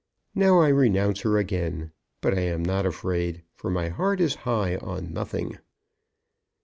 Now 0.33 0.61
I 0.61 0.69
renounce 0.69 1.19
her 1.21 1.37
again; 1.37 1.91
but 2.21 2.35
I 2.35 2.41
am 2.41 2.65
not 2.65 2.87
afraid, 2.87 3.43
for 3.53 3.69
my 3.69 3.89
heart 3.89 4.19
is 4.19 4.33
high 4.49 4.77
on 4.77 5.13
nothing." 5.13 5.59